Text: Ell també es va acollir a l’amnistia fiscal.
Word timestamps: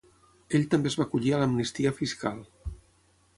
Ell 0.59 0.63
també 0.71 0.89
es 0.91 0.95
va 1.01 1.05
acollir 1.07 1.35
a 1.35 1.41
l’amnistia 1.41 1.93
fiscal. 1.99 2.41